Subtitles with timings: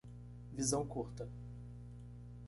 [0.51, 1.29] Visão curta